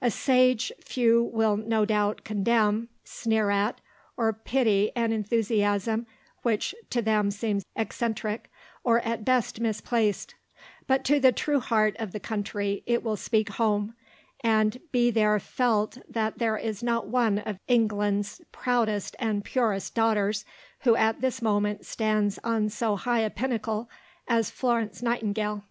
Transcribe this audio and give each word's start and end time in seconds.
A 0.00 0.08
sage 0.08 0.70
few 0.80 1.20
will 1.32 1.56
no 1.56 1.84
doubt 1.84 2.22
condemn, 2.22 2.90
sneer 3.02 3.50
at, 3.50 3.80
or 4.16 4.32
pity 4.32 4.92
an 4.94 5.10
enthusiasm 5.10 6.06
which 6.42 6.76
to 6.90 7.02
them 7.02 7.32
seems 7.32 7.64
eccentric, 7.74 8.52
or 8.84 9.00
at 9.00 9.24
best 9.24 9.58
misplaced; 9.60 10.36
but 10.86 11.02
to 11.06 11.18
the 11.18 11.32
true 11.32 11.58
heart 11.58 11.96
of 11.98 12.12
the 12.12 12.20
country 12.20 12.84
it 12.86 13.02
will 13.02 13.16
speak 13.16 13.48
home, 13.48 13.94
and 14.44 14.78
be 14.92 15.10
there 15.10 15.40
felt 15.40 15.98
that 16.08 16.38
there 16.38 16.56
is 16.56 16.80
not 16.80 17.08
one 17.08 17.40
of 17.40 17.58
England's 17.66 18.40
proudest 18.52 19.16
and 19.18 19.42
purest 19.44 19.92
daughters 19.92 20.44
who 20.82 20.94
at 20.94 21.20
this 21.20 21.42
moment 21.42 21.84
stands 21.84 22.38
on 22.44 22.68
so 22.68 22.94
high 22.94 23.18
a 23.22 23.28
pinnacle 23.28 23.90
as 24.28 24.52
Florence 24.52 25.02
Nightingale. 25.02 25.64